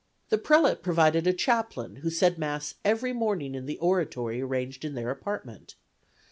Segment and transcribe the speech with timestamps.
[0.29, 4.95] The prelate provided a chaplain, who said Mass every morning in the oratory arranged in
[4.95, 5.75] their apartment.